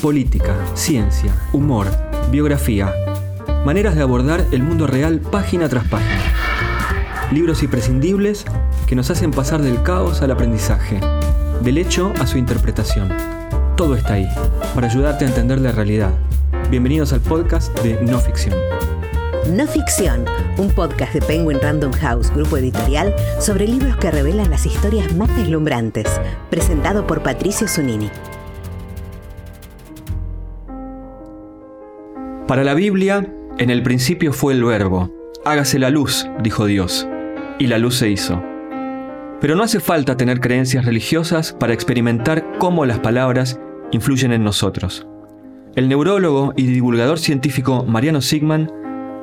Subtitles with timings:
[0.00, 1.86] política, ciencia, humor,
[2.30, 2.92] biografía.
[3.64, 6.22] Maneras de abordar el mundo real página tras página.
[7.30, 8.46] Libros imprescindibles
[8.86, 11.00] que nos hacen pasar del caos al aprendizaje,
[11.62, 13.12] del hecho a su interpretación.
[13.76, 14.28] Todo está ahí,
[14.74, 16.10] para ayudarte a entender la realidad.
[16.70, 18.56] Bienvenidos al podcast de No Ficción.
[19.50, 20.24] No Ficción,
[20.56, 25.34] un podcast de Penguin Random House, grupo editorial, sobre libros que revelan las historias más
[25.36, 26.06] deslumbrantes,
[26.48, 28.10] presentado por Patricio Zunini.
[32.50, 35.08] Para la Biblia, en el principio fue el verbo.
[35.44, 37.06] Hágase la luz, dijo Dios.
[37.60, 38.42] Y la luz se hizo.
[39.40, 43.60] Pero no hace falta tener creencias religiosas para experimentar cómo las palabras
[43.92, 45.06] influyen en nosotros.
[45.76, 48.68] El neurólogo y divulgador científico Mariano Sigman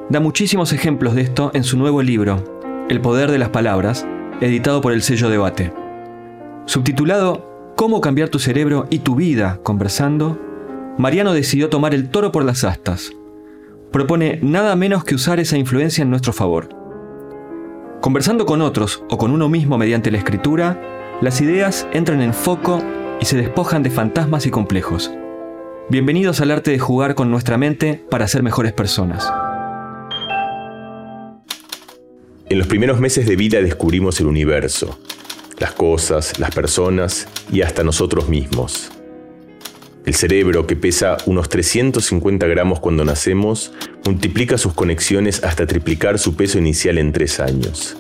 [0.10, 2.46] Da muchísimos ejemplos de esto en su nuevo libro,
[2.88, 4.08] El poder de las palabras,
[4.40, 5.74] editado por el sello Debate.
[6.66, 10.40] Subtitulado Cómo cambiar tu cerebro y tu vida conversando,
[10.98, 13.12] Mariano decidió tomar el toro por las astas.
[13.92, 16.70] Propone nada menos que usar esa influencia en nuestro favor.
[18.02, 20.82] Conversando con otros o con uno mismo mediante la escritura,
[21.22, 22.84] las ideas entran en foco
[23.22, 25.12] y se despojan de fantasmas y complejos.
[25.90, 29.32] Bienvenidos al arte de jugar con nuestra mente para ser mejores personas.
[32.50, 35.00] En los primeros meses de vida descubrimos el universo,
[35.60, 38.97] las cosas, las personas y hasta nosotros mismos.
[40.08, 43.74] El cerebro, que pesa unos 350 gramos cuando nacemos,
[44.06, 47.98] multiplica sus conexiones hasta triplicar su peso inicial en tres años.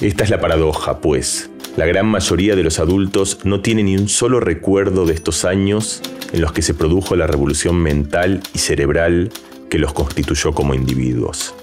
[0.00, 1.50] Esta es la paradoja, pues.
[1.76, 6.00] La gran mayoría de los adultos no tiene ni un solo recuerdo de estos años
[6.32, 9.32] en los que se produjo la revolución mental y cerebral
[9.68, 11.56] que los constituyó como individuos.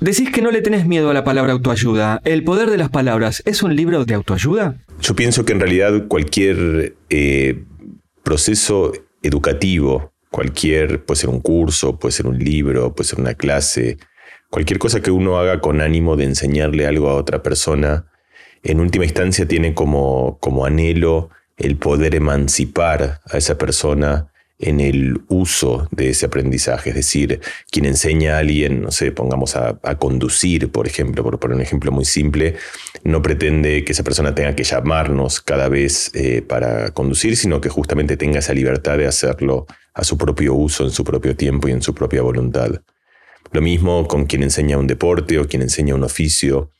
[0.00, 2.22] Decís que no le tenés miedo a la palabra autoayuda.
[2.24, 4.76] ¿El poder de las palabras es un libro de autoayuda?
[5.02, 7.62] Yo pienso que en realidad cualquier eh,
[8.22, 8.92] proceso
[9.22, 13.98] educativo, cualquier, puede ser un curso, puede ser un libro, puede ser una clase,
[14.48, 18.06] cualquier cosa que uno haga con ánimo de enseñarle algo a otra persona,
[18.62, 25.22] en última instancia tiene como, como anhelo el poder emancipar a esa persona en el
[25.28, 26.90] uso de ese aprendizaje.
[26.90, 27.40] Es decir,
[27.70, 32.04] quien enseña a alguien, no sé, pongamos a, conducir, por ejemplo, por un ejemplo muy
[32.04, 32.56] simple,
[33.02, 37.68] no pretende que esa persona tenga que llamarnos cada vez eh, para conducir, sino que
[37.68, 41.72] justamente tenga esa libertad de hacerlo a su propio uso, en su propio tiempo y
[41.72, 42.82] en su propia voluntad.
[43.52, 46.70] Lo mismo con quien enseña un deporte o quien enseña un oficio.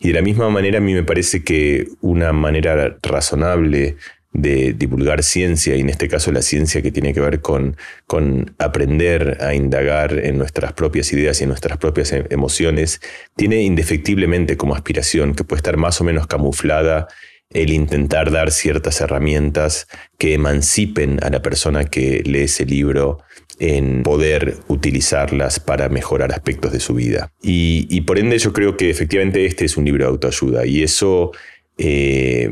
[0.00, 3.96] Y de la misma manera a mí me parece que una manera razonable
[4.34, 8.54] de divulgar ciencia, y en este caso la ciencia que tiene que ver con, con
[8.58, 13.00] aprender a indagar en nuestras propias ideas y en nuestras propias e-, emociones,
[13.36, 17.08] tiene indefectiblemente como aspiración que puede estar más o menos camuflada
[17.50, 19.86] el intentar dar ciertas herramientas
[20.18, 23.22] que emancipen a la persona que lee ese libro
[23.60, 27.30] en poder utilizarlas para mejorar aspectos de su vida.
[27.40, 31.30] Y, por ende yo creo que efectivamente este es un libro de autoayuda y eso
[31.78, 32.48] eh,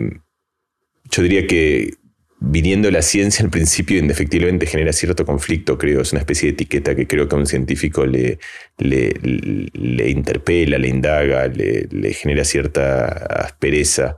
[1.13, 1.95] yo diría que
[2.41, 6.97] viniendo la ciencia al principio indefectiblemente genera cierto conflicto, creo, es una especie de etiqueta
[6.97, 8.39] que creo que a un científico le,
[8.79, 14.17] le, interpela, le indaga, le, genera cierta aspereza.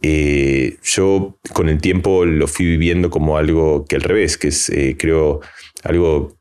[0.00, 4.70] Eh, yo con el tiempo lo fui viviendo como algo que al revés, que es,
[4.70, 5.40] eh, creo,
[5.82, 6.38] algo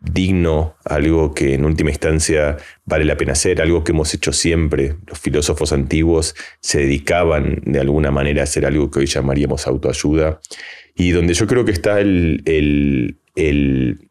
[0.00, 4.96] digno, algo que en última instancia vale la pena hacer, algo que hemos hecho siempre.
[5.06, 10.40] Los filósofos antiguos se dedicaban de alguna manera a hacer algo que hoy llamaríamos autoayuda,
[10.94, 12.42] y donde yo creo que está el,
[13.34, 14.10] el,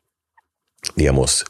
[0.96, 1.46] digamos,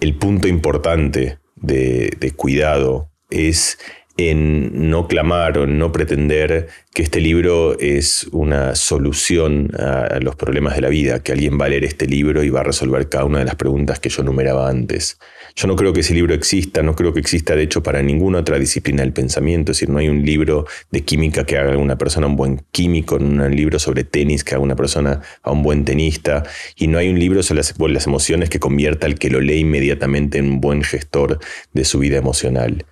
[0.00, 3.78] el punto importante de, de cuidado es
[4.16, 10.76] en no clamar o no pretender que este libro es una solución a los problemas
[10.76, 13.24] de la vida, que alguien va a leer este libro y va a resolver cada
[13.24, 15.18] una de las preguntas que yo numeraba antes.
[15.56, 18.38] Yo no creo que ese libro exista, no creo que exista de hecho para ninguna
[18.38, 21.78] otra disciplina del pensamiento, es decir, no hay un libro de química que haga a
[21.78, 25.20] una persona un buen químico, no hay un libro sobre tenis que haga una persona
[25.42, 26.44] a un buen tenista,
[26.76, 27.62] y no hay un libro sobre
[27.92, 31.40] las emociones que convierta al que lo lee inmediatamente en un buen gestor
[31.72, 32.84] de su vida emocional.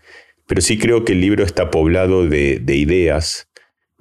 [0.47, 3.49] Pero sí creo que el libro está poblado de, ideas,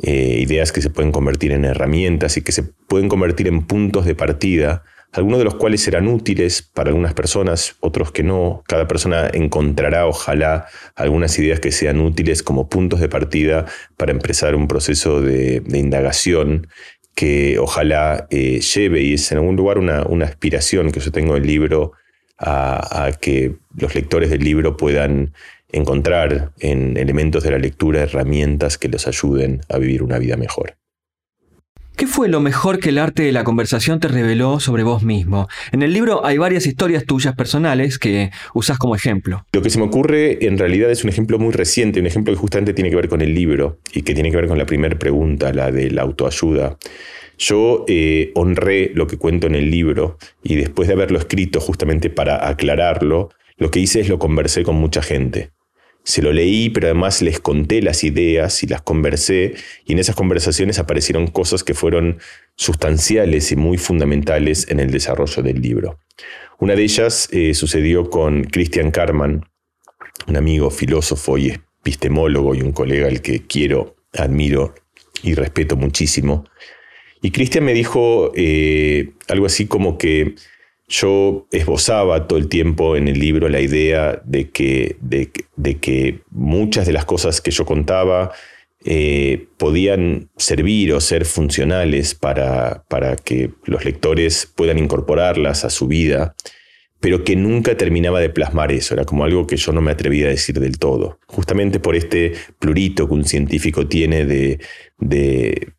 [0.02, 4.06] eh, ideas que se pueden convertir en herramientas y que se pueden convertir en puntos
[4.06, 4.84] de partida,
[5.14, 8.64] algunos de los cuales serán útiles para algunas personas, otros que no.
[8.68, 13.66] Cada persona encontrará, ojalá, algunas ideas que sean útiles como puntos de partida
[13.98, 16.68] para empezar un proceso de, indagación
[17.14, 21.46] que ojalá eh, lleve, y es en algún lugar una, aspiración que yo tengo del
[21.46, 21.92] libro,
[22.38, 25.34] a, a que los lectores del libro puedan
[25.72, 30.76] encontrar en elementos de la lectura herramientas que les ayuden a vivir una vida mejor.
[32.02, 35.48] ¿Qué fue lo mejor que el arte de la conversación te reveló sobre vos mismo?
[35.72, 39.46] En el libro hay varias historias tuyas personales que usás como ejemplo.
[39.52, 42.40] Lo que se me ocurre en realidad es un ejemplo muy reciente, un ejemplo que
[42.40, 44.98] justamente tiene que ver con el libro y que tiene que ver con la primera
[44.98, 46.78] pregunta, la de la autoayuda.
[47.38, 52.10] Yo eh, honré lo que cuento en el libro y después de haberlo escrito justamente
[52.10, 55.52] para aclararlo, lo que hice es lo conversé con mucha gente.
[56.04, 59.54] Se lo leí, pero además les conté las ideas y las conversé,
[59.86, 62.20] y en esas conversaciones aparecieron cosas que fueron
[62.56, 66.00] sustanciales y muy fundamentales en el desarrollo del libro.
[66.60, 69.46] Una de ellas eh, sucedió con Christian Karman,
[70.28, 74.76] un amigo filósofo y epistemólogo y un colega al que quiero, admiro
[75.24, 76.46] y respeto muchísimo.
[77.22, 80.36] Y Christian me dijo eh, algo así como que
[80.92, 86.86] yo esbozaba todo el tiempo en el libro la idea de que, de, que muchas
[86.86, 88.32] de las cosas que yo contaba
[88.84, 95.88] eh, podían servir o ser funcionales para, para que los lectores puedan incorporarlas a su
[95.88, 96.36] vida,
[97.00, 100.26] pero que nunca terminaba de plasmar eso, era como algo que yo no me atrevía
[100.26, 104.60] a decir del todo, justamente por este plurito que un científico tiene de,
[104.98, 105.70] de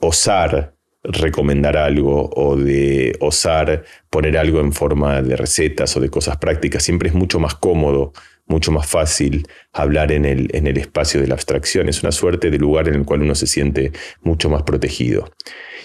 [0.00, 6.36] osar recomendar algo o de osar poner algo en forma de recetas o de cosas
[6.36, 6.82] prácticas.
[6.82, 8.12] Siempre es mucho más cómodo,
[8.46, 11.88] mucho más fácil hablar en el, en el espacio de la abstracción.
[11.88, 15.32] Es una suerte de lugar en el cual uno se siente mucho más protegido.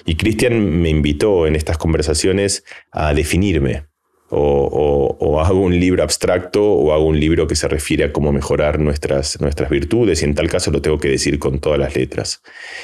[0.06, 3.86] Y Cristian me invitó en estas conversaciones a definirme,
[4.30, 8.80] o, hago un libro abstracto o hago un libro que se refiere a cómo mejorar
[8.80, 12.42] nuestras, nuestras virtudes y en tal caso lo tengo que decir con todas las letras.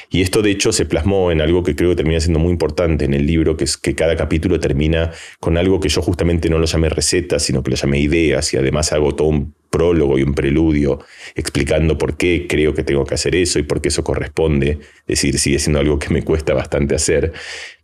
[0.09, 3.05] Y esto de hecho se plasmó en algo que creo que termina siendo muy importante
[3.05, 6.59] en el libro, que es que cada capítulo termina con algo que yo justamente no
[6.59, 10.23] lo llame recetas, sino que lo llame ideas y además hago todo un prólogo y
[10.23, 10.99] un preludio
[11.33, 14.79] explicando por qué creo que tengo que hacer eso y por qué eso corresponde.
[15.07, 17.31] Es decir, sigue siendo algo que me cuesta bastante hacer.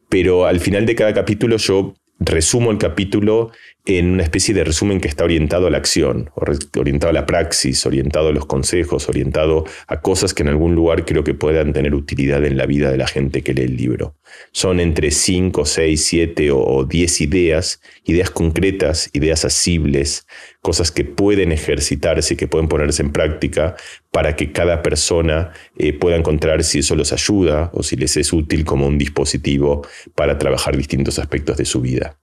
[0.09, 3.52] Pero al final de cada capítulo yo resumo el capítulo
[3.86, 6.30] en una especie de resumen que está orientado a la acción,
[6.75, 11.06] orientado a la praxis, orientado a los consejos, orientado a cosas que en algún lugar
[11.06, 14.16] creo que puedan tener utilidad en la vida de la gente que lee el libro.
[14.52, 20.28] Son entre 5, 6, 7 o 10 ideas, ideas concretas, ideas asibles,
[20.62, 23.78] cosas que pueden ejercitarse y que pueden ponerse en práctica
[24.18, 28.34] para que cada persona eh, pueda encontrar si eso los ayuda o si les es
[28.34, 29.86] útil como un dispositivo
[30.16, 32.18] para trabajar distintos aspectos de su vida.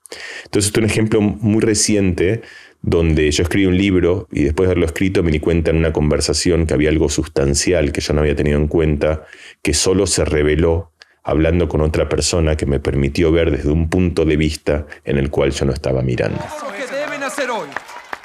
[0.47, 2.43] Entonces, es un ejemplo muy reciente
[2.83, 5.93] donde yo escribí un libro y después de haberlo escrito me di cuenta en una
[5.93, 9.27] conversación que había algo sustancial que yo no había tenido en cuenta,
[9.63, 10.91] que solo se reveló
[11.23, 15.31] hablando con otra persona que me permitió ver desde un punto de vista en el
[15.31, 16.41] cual yo no estaba mirando.
[16.61, 17.69] Lo que deben hacer hoy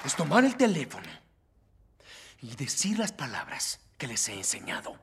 [0.04, 1.19] es tomar el teléfono
[2.42, 4.96] y decir las palabras que les he enseñado.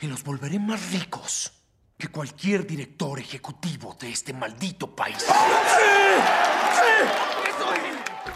[0.00, 1.52] Y los volveré más ricos
[1.98, 5.18] que cualquier director ejecutivo de este maldito país.
[5.18, 5.32] ¡Sí!
[6.74, 7.34] ¡Sí!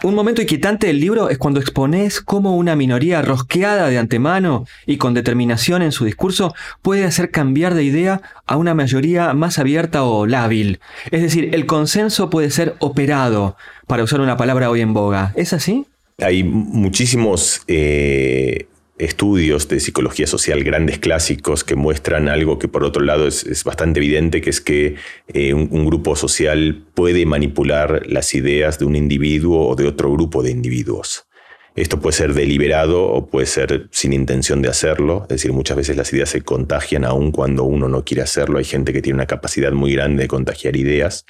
[0.04, 4.96] Un momento inquietante del libro es cuando expones cómo una minoría rosqueada de antemano y
[4.96, 10.04] con determinación en su discurso puede hacer cambiar de idea a una mayoría más abierta
[10.04, 10.78] o lábil.
[11.10, 13.56] Es decir, el consenso puede ser operado,
[13.88, 15.32] para usar una palabra hoy en boga.
[15.34, 15.84] ¿Es así?
[16.20, 18.66] Hay muchísimos eh,
[18.98, 24.00] estudios de psicología social, grandes clásicos, que muestran algo que por otro lado es, bastante
[24.00, 24.96] evidente, que es que
[25.28, 30.42] eh, un, grupo social puede manipular las ideas de un individuo o de otro grupo
[30.42, 31.28] de individuos.
[31.76, 35.96] Esto puede ser deliberado o puede ser sin intención de hacerlo, es decir, muchas veces
[35.96, 38.58] las ideas se contagian aun cuando uno no quiere hacerlo.
[38.58, 41.24] Hay gente que tiene una capacidad muy grande de contagiar ideas.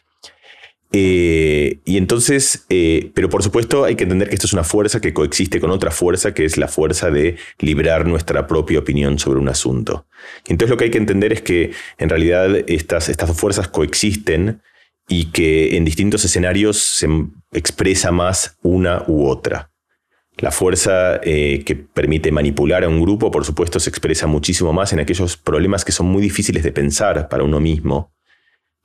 [0.90, 5.00] Eh, y entonces, eh, pero por supuesto hay que entender que esto es una fuerza
[5.00, 9.38] que coexiste con otra fuerza, que es la fuerza de liberar nuestra propia opinión sobre
[9.38, 10.07] un asunto.
[10.47, 13.68] Y entonces lo que hay que entender es que en realidad estas, estas dos fuerzas
[13.68, 14.62] coexisten
[15.09, 17.09] y que en distintos escenarios se
[17.52, 19.71] expresa más una u otra.
[20.38, 24.92] La fuerza eh, que permite manipular a un grupo, por supuesto, se expresa muchísimo más
[24.92, 28.12] en aquellos problemas que son muy difíciles de pensar para uno mismo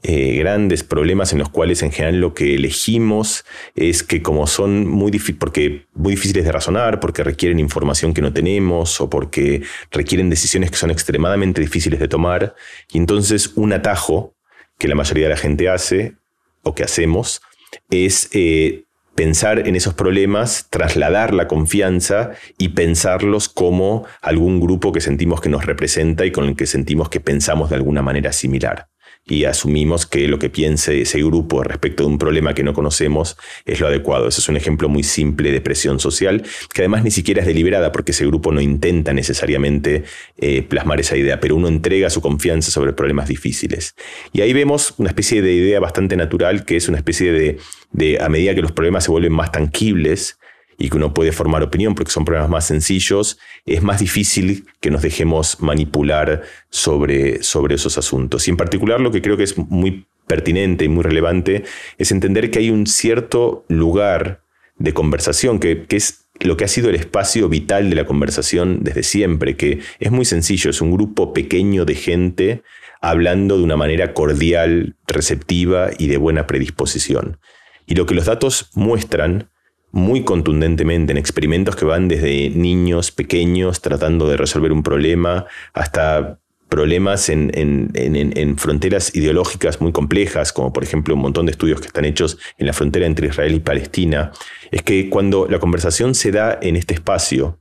[0.04, 4.86] eh, grandes problemas en los cuales en general lo que elegimos es que como son
[4.86, 10.30] muy, porque muy difíciles de razonar, porque requieren información que no tenemos o porque requieren
[10.30, 12.54] decisiones que son extremadamente difíciles de tomar,
[12.92, 14.36] y entonces un atajo
[14.78, 16.16] que la mayoría de la gente hace
[16.64, 17.42] o que hacemos
[17.90, 18.84] es eh,
[19.16, 25.50] pensar en esos problemas, trasladar la confianza y pensarlos como algún grupo que sentimos que
[25.50, 28.90] nos representa y con el que sentimos que pensamos de alguna manera similar.
[29.26, 33.38] Y asumimos que lo que piense ese grupo respecto de un problema que no conocemos
[33.66, 34.28] es lo adecuado.
[34.28, 37.92] Ese es un ejemplo muy simple de presión social, que además ni siquiera es deliberada
[37.92, 40.04] porque ese grupo no intenta necesariamente
[40.38, 43.96] eh, plasmar esa idea, pero uno entrega su confianza sobre problemas difíciles.
[44.34, 47.58] Y ahí vemos una especie de idea bastante natural, que es una especie de,
[47.92, 50.38] de a medida que los problemas se vuelven más tangibles,
[50.78, 54.92] y que uno puede formar opinión porque son problemas más sencillos, es más difícil que
[54.92, 58.48] nos dejemos manipular sobre, sobre esos asuntos.
[58.48, 61.64] Y en particular lo que creo que es muy pertinente y muy relevante
[61.98, 64.42] es entender que hay un cierto lugar
[64.78, 68.80] de conversación, que, que es lo que ha sido el espacio vital de la conversación
[68.82, 72.64] desde siempre, que es muy sencillo, es un grupo pequeño de gente
[73.02, 77.38] hablando de una manera cordial, receptiva y de buena predisposición.
[77.86, 79.50] Y lo que los datos muestran
[79.94, 86.40] muy contundentemente en experimentos que van desde niños pequeños tratando de resolver un problema hasta
[86.68, 91.86] problemas en, en, fronteras ideológicas muy complejas, como por ejemplo un montón de estudios que
[91.86, 94.32] están hechos en la frontera entre Israel y Palestina,
[94.72, 97.60] es que cuando la conversación se da en este espacio,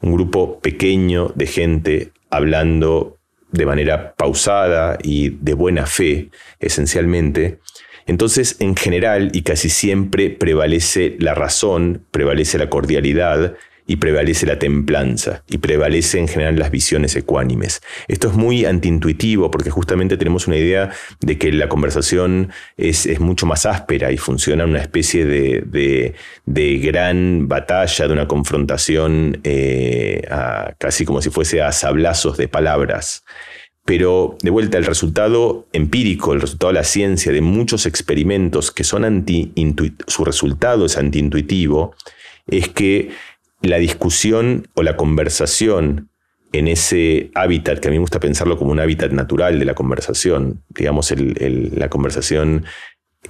[0.00, 3.18] un grupo pequeño de gente hablando
[3.50, 6.30] de manera pausada y de buena fe,
[6.60, 7.58] esencialmente,
[8.06, 13.56] entonces, en general y casi siempre prevalece la razón, prevalece la cordialidad
[13.88, 17.82] y prevalece la templanza y prevalece en general las visiones ecuánimes.
[18.08, 23.46] Esto es muy antiintuitivo porque justamente tenemos una idea de que la conversación es, mucho
[23.46, 26.14] más áspera y funciona una especie de,
[26.46, 30.22] gran batalla, de una confrontación eh,
[30.78, 33.24] casi como si fuese a sablazos de palabras.
[33.86, 38.84] Pero de vuelta, el resultado empírico, el resultado de la ciencia de muchos experimentos que
[38.84, 39.52] son anti
[40.08, 41.94] su resultado es antiintuitivo,
[42.48, 43.10] es que
[43.62, 46.10] la discusión o la conversación
[46.52, 49.74] en ese hábitat, que a mí me gusta pensarlo como un hábitat natural de la
[49.74, 52.64] conversación, digamos, la conversación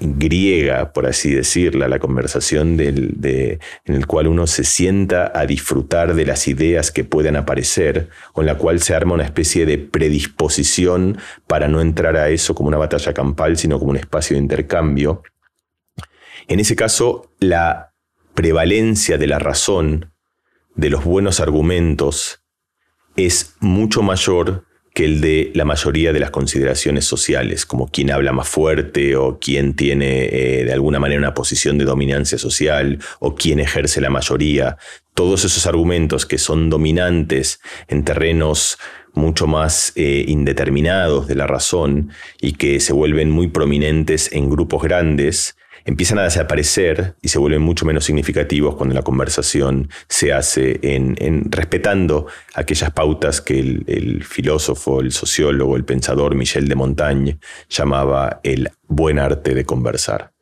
[0.00, 6.26] griega, por así decirla, la conversación en el cual uno se sienta a disfrutar de
[6.26, 11.69] las ideas que puedan aparecer, con la cual se arma una especie de predisposición para
[11.69, 15.23] no entrar a eso como una batalla campal, sino como un espacio de intercambio.
[16.49, 17.93] En ese caso, la
[18.35, 20.12] prevalencia de la razón,
[20.75, 22.43] de los buenos argumentos,
[23.17, 24.65] es mucho mayor
[24.97, 29.38] que el de la mayoría de las consideraciones sociales, como quién habla más fuerte o
[29.38, 34.09] quién tiene eh, de alguna manera una posición de dominancia social o quién ejerce la
[34.09, 34.79] mayoría.
[35.12, 38.79] Todos esos argumentos que son dominantes en terrenos
[39.12, 42.11] mucho más eh, indeterminados de la razón
[42.41, 47.62] y que se vuelven muy prominentes en grupos grandes, empiezan a desaparecer y se vuelven
[47.62, 54.25] mucho menos significativos cuando la conversación se hace en, respetando aquellas pautas que el, el,
[54.25, 57.38] filósofo, el sociólogo, el pensador Michel de Montaigne
[57.71, 60.33] llamaba el buen arte de conversar.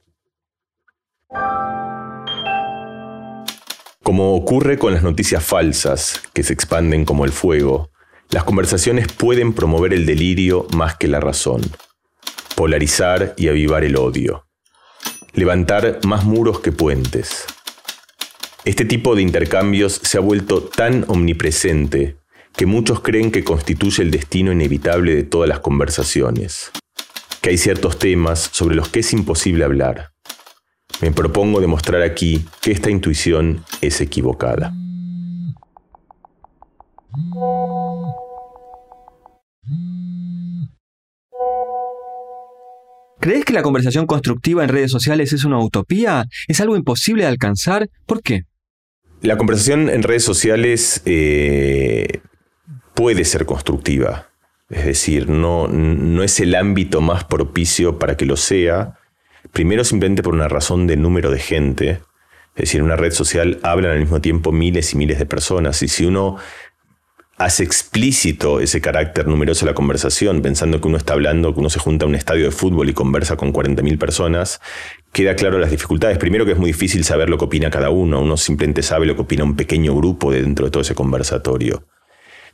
[4.03, 7.91] Como ocurre con las noticias falsas, que se expanden como el fuego,
[8.31, 11.61] las conversaciones pueden promover el delirio más que la razón,
[12.55, 14.44] polarizar y avivar el odio
[15.35, 17.45] levantar más muros que puentes.
[18.65, 22.17] Este tipo de intercambios se ha vuelto tan omnipresente
[22.57, 26.71] que muchos creen que constituye el destino inevitable de todas las conversaciones,
[27.41, 30.13] que hay ciertos temas sobre los que es imposible hablar.
[31.01, 34.73] Me propongo demostrar aquí que esta intuición es equivocada.
[43.25, 46.27] ¿Crees que la conversación constructiva en redes sociales es una utopía?
[46.47, 47.89] ¿Es algo imposible de alcanzar?
[48.05, 48.43] ¿Por qué?
[49.23, 52.21] La conversación en redes sociales eh,
[52.93, 54.29] puede ser constructiva.
[54.69, 58.99] Es decir, no, no es el ámbito más propicio para que lo sea.
[59.53, 61.91] Primero simplemente por una razón de número de gente.
[62.57, 65.83] Es decir, en una red social hablan al mismo tiempo miles y miles de personas.
[65.83, 66.37] Y si uno
[67.37, 71.71] hace explícito ese carácter numeroso de la conversación, pensando que uno está hablando, que uno
[71.71, 74.61] se junta a un estadio de fútbol y conversa con 40.000 personas,
[75.13, 76.19] queda claro las dificultades.
[76.19, 79.17] Primero que es muy difícil saber lo que opina cada uno, uno simplemente sabe lo
[79.17, 81.85] que opina un pequeño grupo dentro de todo ese conversatorio.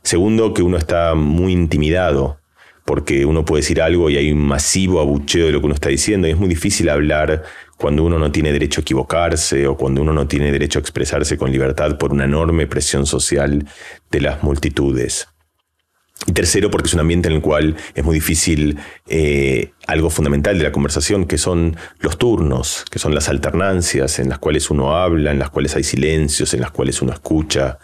[0.03, 2.40] Segundo, que uno está muy intimidado,
[2.85, 5.89] porque uno puede decir algo y hay un masivo abucheo de lo que uno está
[5.89, 7.43] diciendo, y es muy difícil hablar
[7.77, 11.37] cuando uno no tiene derecho a equivocarse o cuando uno no tiene derecho a expresarse
[11.37, 13.67] con libertad por una enorme presión social
[14.11, 15.27] de las multitudes.
[16.27, 20.55] Y tercero, porque es un ambiente en el cual es muy difícil eh, algo fundamental
[20.57, 24.95] de la conversación, que son los turnos, que son las alternancias en las cuales uno
[24.95, 27.79] habla, en las cuales hay silencios, en las cuales uno escucha.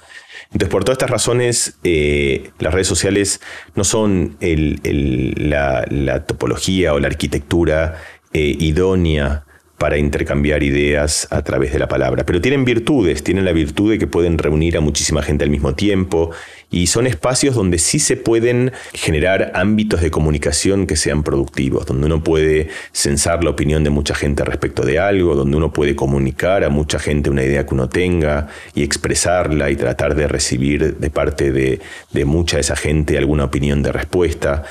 [0.51, 3.42] Entonces, por todas estas razones, eh, las redes sociales
[3.75, 7.96] no son la, topología o la arquitectura
[8.34, 9.44] eh, idónea
[9.77, 12.25] para intercambiar ideas a través de la palabra.
[12.25, 15.75] Pero tienen virtudes, tienen la virtud de que pueden reunir a muchísima gente al mismo
[15.75, 16.32] tiempo
[16.70, 22.08] y son espacios donde sí se pueden generar ámbitos de comunicación que sean productivos, donde
[22.08, 26.66] uno puede censar la opinión de mucha gente respecto de algo, donde uno puede comunicar
[26.66, 31.10] a mucha gente una idea que uno tenga y expresarla y tratar de recibir de
[31.10, 31.80] parte de,
[32.12, 34.64] de mucha de esa gente alguna opinión de respuesta.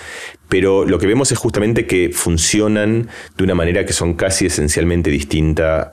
[0.48, 5.10] Pero lo que vemos es justamente que funcionan de una manera que son casi esencialmente
[5.10, 5.90] distinta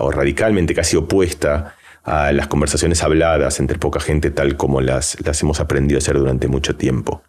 [0.00, 1.73] o radicalmente casi opuesta
[2.04, 6.18] a las conversaciones habladas entre poca gente tal como las, las hemos aprendido a hacer
[6.18, 7.22] durante mucho tiempo.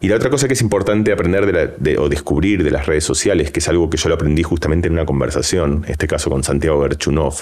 [0.00, 3.60] Y la otra cosa que es importante aprender o descubrir de las redes sociales, que
[3.60, 6.82] es algo que yo lo aprendí justamente en una conversación, en este caso con Santiago
[6.82, 7.34] Gerchunov,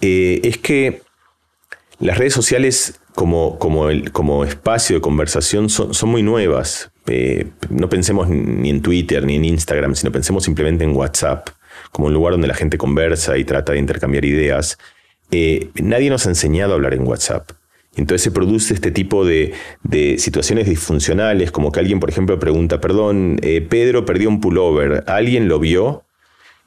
[0.00, 1.02] eh, es que
[2.00, 6.90] las redes sociales como, como, el, como espacio de conversación son, son muy nuevas.
[7.06, 11.50] Eh, no pensemos ni en Twitter ni en Instagram, sino pensemos simplemente en WhatsApp,
[11.92, 14.76] como un lugar donde la gente conversa y trata de intercambiar ideas.
[15.30, 17.50] Eh, nadie nos ha enseñado a hablar en WhatsApp.
[17.96, 19.52] Entonces se produce este tipo de,
[20.18, 25.48] situaciones disfuncionales, como que alguien, por ejemplo, pregunta, perdón, eh, Pedro perdió un pullover, ¿alguien
[25.48, 26.04] lo vio?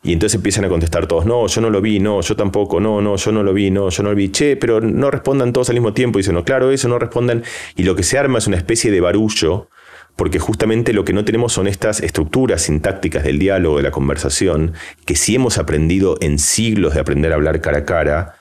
[0.05, 3.01] Y entonces empiezan a contestar todos, no, yo no lo vi, no, yo tampoco, no,
[3.01, 5.69] no, yo no lo vi, no, yo no lo vi, che, pero no respondan todos
[5.69, 6.19] al mismo tiempo.
[6.19, 7.43] Dicen, no, claro, eso no respondan.
[7.77, 9.69] Y lo que se arma es una especie de barullo,
[10.17, 14.73] porque justamente lo que no tenemos son estas estructuras sintácticas del diálogo, de la conversación,
[15.05, 18.35] que sí hemos aprendido en siglos de aprender a hablar cara a cara,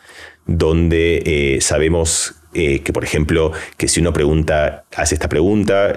[0.47, 5.97] donde eh, sabemos eh, que, por ejemplo, que si uno pregunta, hace esta pregunta,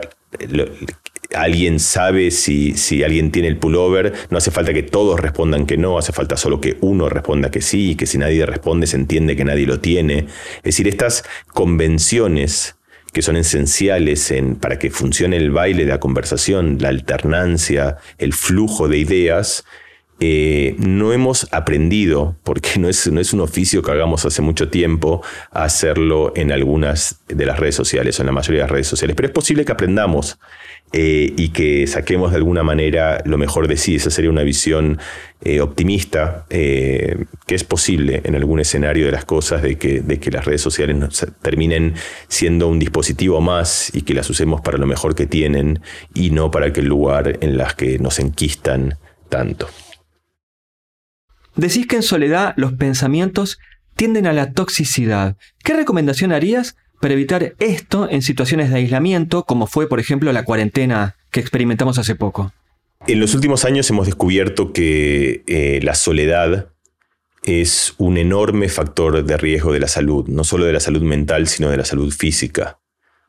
[1.33, 5.77] alguien sabe si, si, alguien tiene el pullover, no hace falta que todos respondan que
[5.77, 8.97] no, hace falta solo que uno responda que sí, y que si nadie responde se
[8.97, 10.27] entiende que nadie lo tiene.
[10.57, 11.23] Es decir, estas
[11.53, 12.75] convenciones
[13.15, 18.33] que son esenciales en, para que funcione el baile de la conversación, la alternancia, el
[18.33, 19.63] flujo de ideas,
[20.21, 26.31] eh, no hemos aprendido, porque no es, un oficio que hagamos hace mucho tiempo, hacerlo
[26.35, 29.15] en algunas de las redes sociales o en la mayoría de las redes sociales.
[29.15, 30.39] Pero es posible que aprendamos
[30.93, 33.95] eh, y que saquemos de alguna manera lo mejor de sí.
[33.95, 34.99] Esa sería una visión
[35.41, 40.31] eh, optimista, que es posible en algún escenario de las cosas, de que, de que
[40.31, 41.95] las redes sociales terminen
[42.29, 45.81] siendo un dispositivo más y que las usemos para lo mejor que tienen
[46.13, 48.97] y no para aquel lugar en las que nos enquistan
[49.27, 49.67] tanto.
[51.55, 53.59] Decís que en soledad los pensamientos
[53.95, 55.37] tienden a la toxicidad.
[55.63, 60.43] ¿Qué recomendación harías para evitar esto en situaciones de aislamiento, como fue, por ejemplo, la
[60.43, 62.53] cuarentena que experimentamos hace poco?
[63.07, 66.69] En los últimos años hemos descubierto que eh, la soledad
[67.43, 71.47] es un enorme factor de riesgo de la salud, no solo de la salud mental,
[71.47, 72.79] sino de la salud física.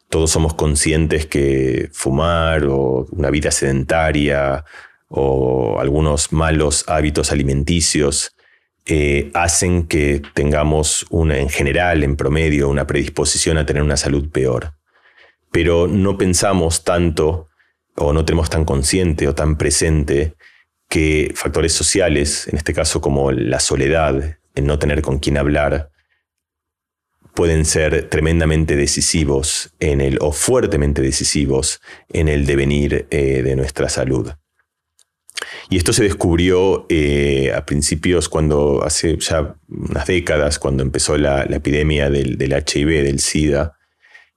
[0.09, 4.65] Todos somos conscientes que fumar o una vida sedentaria
[5.09, 8.37] o algunos malos hábitos alimenticios
[8.87, 14.31] eh, hacen que tengamos una, en general, en promedio, una predisposición a tener una salud
[14.31, 14.75] peor.
[15.51, 17.49] Pero no pensamos tanto
[17.97, 20.35] o no tenemos tan consciente o tan presente
[20.88, 25.90] que factores sociales, en este caso como la soledad, el no tener con quién hablar,
[27.35, 33.88] pueden ser tremendamente decisivos en el, o fuertemente decisivos en el devenir eh, de nuestra
[33.88, 34.31] salud.
[35.68, 41.42] Y esto se descubrió eh, a principios, cuando hace ya unas décadas, cuando empezó la,
[41.42, 43.77] epidemia del, HIV, del SIDA,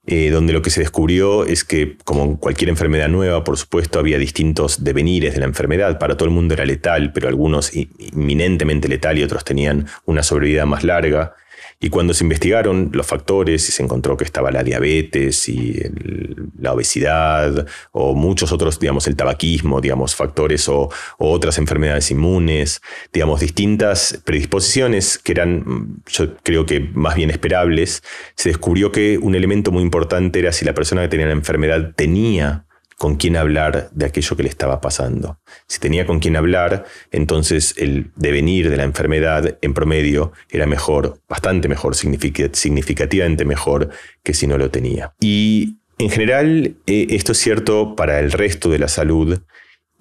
[0.08, 4.18] eh, donde lo que se descubrió es que, como cualquier enfermedad nueva, por supuesto, había
[4.18, 6.00] distintos devenires de la enfermedad.
[6.00, 10.66] Para todo el mundo era letal, pero algunos inminentemente letal y otros tenían una sobrevida
[10.66, 11.36] más larga.
[11.82, 15.82] Y cuando se investigaron los factores y se encontró que estaba la diabetes y
[16.60, 22.82] la obesidad o muchos otros, digamos, el tabaquismo, digamos, factores o, otras enfermedades inmunes,
[23.14, 28.04] digamos, distintas predisposiciones que eran, yo creo que más bien esperables,
[28.36, 31.94] se descubrió que un elemento muy importante era si la persona que tenía la enfermedad
[31.96, 32.66] tenía
[33.00, 35.40] con quién hablar de aquello que le estaba pasando.
[35.68, 41.22] Si tenía con quién hablar, entonces el devenir de la enfermedad en promedio era mejor,
[41.30, 43.90] bastante mejor, significativamente mejor
[44.22, 45.14] que si no lo tenía.
[45.22, 49.40] Y en general, eh, esto es cierto para el resto de la salud.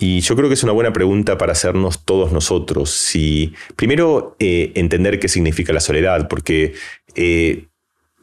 [0.01, 2.91] Y yo creo que es una buena pregunta para hacernos todos nosotros.
[2.91, 6.75] Si, primero, eh, entender qué significa la soledad, porque
[7.15, 7.68] eh,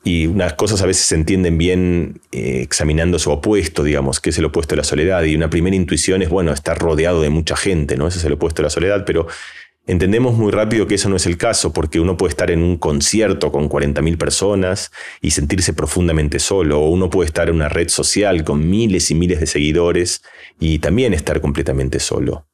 [0.06, 4.38] y unas cosas a veces se entienden bien eh, examinando su opuesto, digamos, que es
[4.38, 5.24] el opuesto de la soledad.
[5.24, 8.08] Y una primera intuición es, bueno, estar rodeado de mucha gente, ¿no?
[8.08, 9.28] Ese es el opuesto de la soledad, pero
[9.88, 12.78] Entendemos muy rápido que eso no es el caso, porque uno puede estar en un
[12.78, 14.92] concierto con 40.000 personas
[15.22, 19.16] y sentirse profundamente solo, o uno puede estar en una red social con miles y
[19.16, 20.24] miles de seguidores
[20.60, 22.48] y también estar completamente solo.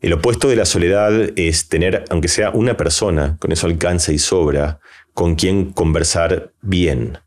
[0.00, 4.18] El opuesto de la soledad es tener, aunque sea una persona, con eso alcanza y
[4.18, 4.80] sobra,
[5.14, 7.18] con quien conversar bien,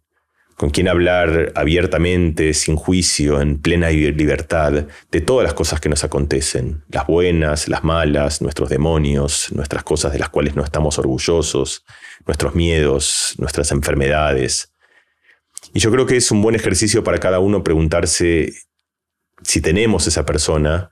[0.55, 6.03] con quien hablar abiertamente, sin juicio, en plena libertad, de todas las cosas que nos
[6.03, 11.83] acontecen, las buenas, las malas, nuestros demonios, nuestras cosas de las cuales no estamos orgullosos,
[12.25, 14.73] nuestros miedos, nuestras enfermedades.
[15.73, 18.53] Y yo creo que es un buen ejercicio para cada uno preguntarse
[19.41, 20.91] si tenemos esa persona,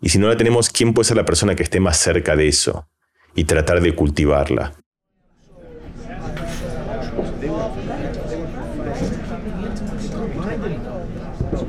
[0.00, 2.48] y si no la tenemos, ¿quién puede ser la persona que esté más cerca de
[2.48, 2.88] eso?
[3.34, 4.74] Y tratar de cultivarla.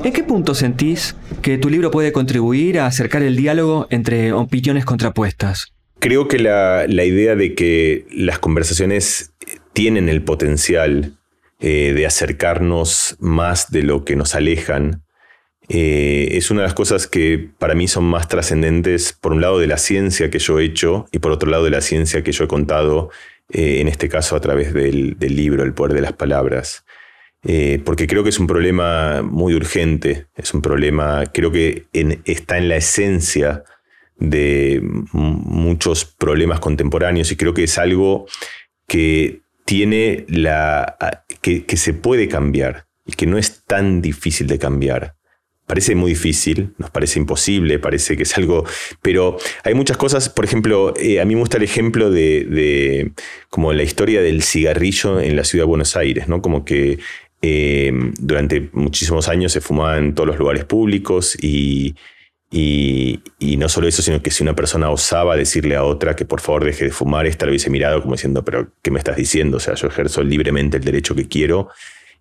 [0.03, 4.85] ¿En qué punto sentís que tu libro puede contribuir a acercar el diálogo entre opiniones
[4.85, 5.73] contrapuestas?
[5.99, 9.33] Creo que la, idea de que las conversaciones
[9.73, 11.17] tienen el potencial
[11.59, 15.03] eh, de acercarnos más de lo que nos alejan
[15.71, 19.59] eh, es una de las cosas que para mí son más trascendentes, por un lado
[19.59, 22.31] de la ciencia que yo he hecho y por otro lado de la ciencia que
[22.31, 23.11] yo he contado,
[23.51, 26.85] eh, en este caso a través del, libro, El poder de las palabras.
[27.43, 31.85] Eh, porque creo que es un problema muy urgente, es un problema, creo que
[32.25, 33.63] está en la esencia
[34.17, 34.81] de
[35.13, 38.25] muchos problemas contemporáneos y creo que es algo
[38.87, 40.97] que tiene la.
[41.41, 45.15] que se puede cambiar y que no es tan difícil de cambiar
[45.69, 48.65] parece muy difícil, nos parece imposible, parece que es algo,
[49.03, 53.11] pero hay muchas cosas, por ejemplo, eh, a mí me gusta el ejemplo de,
[53.51, 56.41] como la historia del cigarrillo en la ciudad de Buenos Aires, ¿no?
[56.41, 56.97] Como que
[57.41, 61.95] eh, durante muchísimos años se fumaba en todos los lugares públicos y,
[62.51, 63.21] y,
[63.57, 66.65] no solo eso, sino que si una persona osaba decirle a otra que por favor
[66.65, 69.57] deje de fumar, esta lo hubiese mirado como diciendo, pero ¿qué me estás diciendo?
[69.57, 71.69] O sea, yo ejerzo libremente el derecho que quiero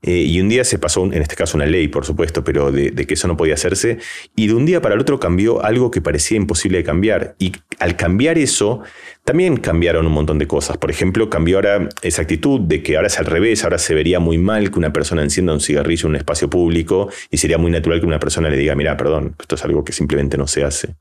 [0.03, 2.93] eh, y un día se pasó, en este caso una ley, por supuesto, pero de,
[2.93, 3.99] que eso no podía hacerse.
[4.37, 7.35] Y de un día para el otro cambió algo que parecía imposible de cambiar.
[7.39, 8.81] Y al cambiar eso,
[9.25, 10.77] también cambiaron un montón de cosas.
[10.77, 14.21] Por ejemplo, cambió ahora esa actitud de que ahora es al revés, ahora se vería
[14.21, 17.71] muy mal que una persona encienda un cigarrillo en un espacio público y sería muy
[17.71, 20.65] natural que una persona le diga, mira, perdón, esto es algo que simplemente no se
[20.65, 20.95] hace.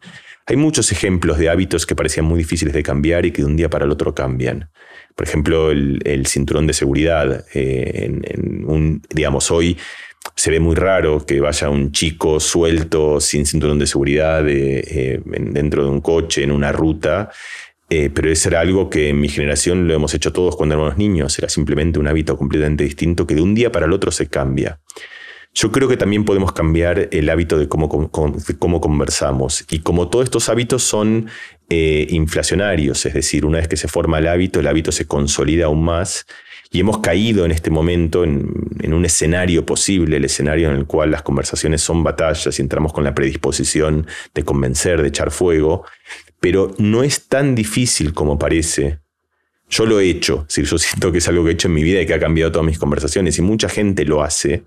[0.48, 3.58] Hay muchos ejemplos de hábitos que parecían muy difíciles de cambiar y que de un
[3.58, 4.70] día para el otro cambian
[5.18, 7.44] por ejemplo, el, cinturón de seguridad.
[7.56, 9.76] Eh, en, un, digamos, hoy
[10.36, 15.22] se ve muy raro que vaya un chico suelto sin cinturón de seguridad eh, eh,
[15.26, 17.32] dentro de un coche, en una ruta.
[17.90, 21.40] pero eso era algo que en mi generación lo hemos hecho todos cuando éramos niños.
[21.40, 24.80] Era simplemente un hábito completamente distinto que de un día para el otro se cambia.
[25.58, 29.66] Yo creo que también podemos cambiar el hábito de cómo, cómo conversamos.
[29.72, 31.32] Y como todos estos hábitos son
[31.72, 35.66] eh, inflacionarios, es decir, una vez que se forma el hábito, el hábito se consolida
[35.66, 36.28] aún más.
[36.70, 41.10] Y hemos caído en este momento en, un escenario posible, el escenario en el cual
[41.10, 45.86] las conversaciones son batallas y entramos con la predisposición de convencer, de echar fuego,
[46.40, 49.00] pero no es tan difícil como parece.
[49.70, 52.00] Yo lo he hecho, yo siento que es algo que he hecho en mi vida
[52.00, 54.64] y que ha cambiado todas mis conversaciones y mucha gente lo hace.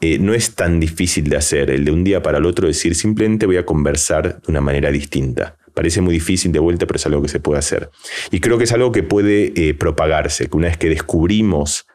[0.00, 2.94] Eh, no es tan difícil de hacer, el de un día para el otro decir
[2.94, 5.56] simplemente voy a conversar de una manera distinta.
[5.74, 7.90] Parece muy difícil de vuelta, pero es algo que se puede hacer.
[8.30, 11.86] Y creo que es algo que puede eh, propagarse, que una vez que descubrimos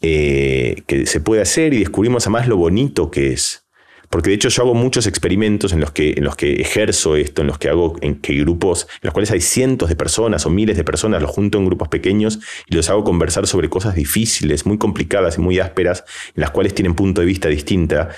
[0.00, 3.64] eh, que se puede hacer y descubrimos además lo bonito que es,
[4.10, 7.42] porque de hecho yo hago muchos experimentos en los que, en los que ejerzo esto,
[7.42, 10.50] en los que hago en que grupos, en los cuales hay cientos de personas o
[10.50, 14.66] miles de personas, los junto en grupos pequeños y los hago conversar sobre cosas difíciles,
[14.66, 18.10] muy complicadas y muy ásperas, en las cuales tienen punto de vista distinta.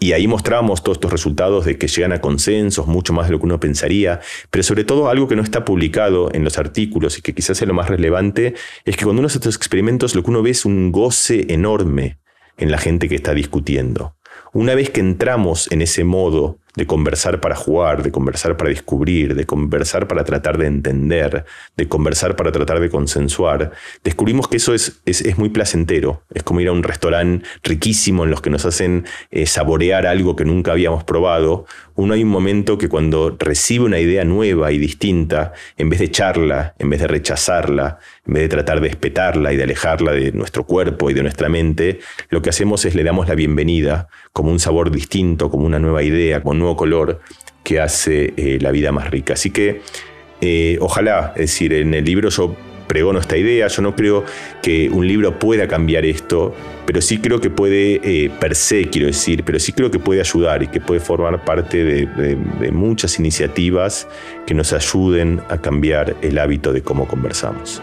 [0.00, 3.38] Y ahí mostramos todos estos resultados de que llegan a consensos, mucho más de lo
[3.38, 7.22] que uno pensaría, pero sobre todo algo que no está publicado en los artículos y
[7.22, 8.54] que quizás es lo más relevante,
[8.84, 12.18] es que cuando uno hace estos experimentos lo que uno ve es un goce enorme
[12.56, 14.16] en la gente que está discutiendo.
[14.54, 19.34] Una vez que entramos en ese modo de conversar para jugar, de conversar para descubrir,
[19.34, 21.44] de conversar para tratar de entender,
[21.76, 23.72] de conversar para tratar de consensuar,
[24.04, 26.22] descubrimos que eso es, es, muy placentero.
[26.32, 30.36] Es como ir a un restaurante riquísimo en los que nos hacen eh, saborear algo
[30.36, 31.66] que nunca habíamos probado.
[31.96, 36.06] Uno hay un momento que cuando recibe una idea nueva y distinta, en vez de
[36.06, 40.32] echarla, en vez de rechazarla, en vez de tratar de espetarla y de alejarla de
[40.32, 44.50] nuestro cuerpo y de nuestra mente, lo que hacemos es le damos la bienvenida como
[44.50, 47.20] un sabor distinto, como una nueva idea, como un nuevo color
[47.62, 49.34] que hace eh, la vida más rica.
[49.34, 49.80] Así que
[50.40, 54.24] eh, ojalá, es decir, en el libro yo pregono esta idea, yo no creo
[54.62, 56.54] que un libro pueda cambiar esto,
[56.86, 60.20] pero sí creo que puede, eh, per se quiero decir, pero sí creo que puede
[60.20, 64.06] ayudar y que puede formar parte de muchas iniciativas
[64.46, 67.82] que nos ayuden a cambiar el hábito de cómo conversamos.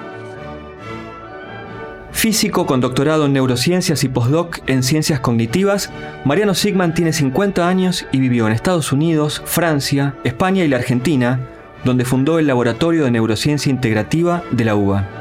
[2.11, 5.89] Físico con doctorado en neurociencias y postdoc en ciencias cognitivas,
[6.25, 11.39] Mariano Sigman tiene 50 años y vivió en Estados Unidos, Francia, España y la Argentina,
[11.83, 15.20] donde fundó el Laboratorio de Neurociencia Integrativa de la UBA.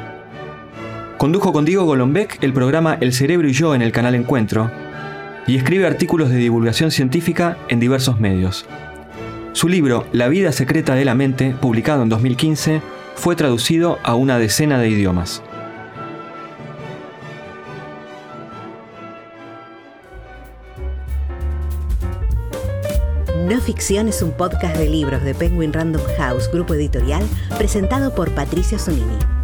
[1.20, 4.70] Condujo con Diego Golombek el programa El Cerebro y Yo en el canal Encuentro
[5.46, 8.64] y escribe artículos de divulgación científica en diversos medios.
[9.52, 12.80] Su libro La vida secreta de la mente, publicado en 2015,
[13.16, 15.42] fue traducido a una decena de idiomas.
[23.46, 27.22] No Ficción es un podcast de libros de Penguin Random House, grupo editorial,
[27.58, 29.39] presentado por Patricia Sonini.